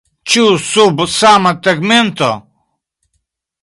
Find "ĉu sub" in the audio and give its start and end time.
0.31-1.03